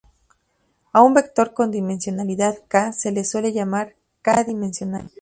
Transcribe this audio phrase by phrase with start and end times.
[0.93, 3.93] A un vector con dimensionalidad k se le suele llamar
[4.23, 5.07] k-dimensional.